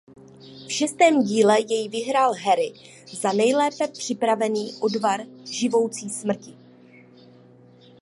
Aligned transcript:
V 0.67 0.71
šestém 0.71 1.21
díle 1.23 1.57
jej 1.61 1.89
vyhrál 1.89 2.33
Harry 2.33 2.73
za 3.21 3.33
nejlépe 3.33 3.87
připravený 3.87 4.73
odvar 4.79 5.21
živoucí 5.45 6.09
smrti. 6.09 6.57